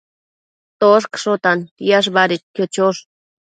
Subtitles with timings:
[0.83, 3.01] Toshcasho tantiash badedquio chosh